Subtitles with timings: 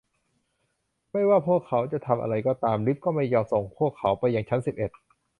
[1.11, 4.91] ไม่ว่าพวกเขาจะทำอะไรก็ตาม ลิฟต์ก็ไม่ยอมส่งพวกเขาไปยังชั้นสิบเอ็ด